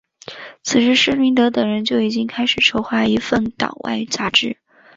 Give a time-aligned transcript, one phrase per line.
[0.63, 4.57] 此时施明德等人就已经开始筹划一份党外杂志。